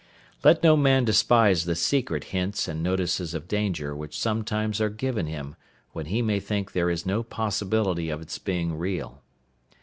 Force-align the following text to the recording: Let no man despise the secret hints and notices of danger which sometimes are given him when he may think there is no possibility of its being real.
Let 0.43 0.63
no 0.63 0.75
man 0.75 1.05
despise 1.05 1.65
the 1.65 1.75
secret 1.75 2.23
hints 2.33 2.67
and 2.67 2.81
notices 2.81 3.35
of 3.35 3.47
danger 3.47 3.95
which 3.95 4.17
sometimes 4.17 4.81
are 4.81 4.89
given 4.89 5.27
him 5.27 5.55
when 5.91 6.07
he 6.07 6.23
may 6.23 6.39
think 6.39 6.71
there 6.71 6.89
is 6.89 7.05
no 7.05 7.21
possibility 7.21 8.09
of 8.09 8.19
its 8.19 8.39
being 8.39 8.75
real. 8.75 9.21